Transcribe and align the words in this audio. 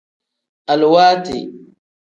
Aluwaatiwa. 0.71 1.51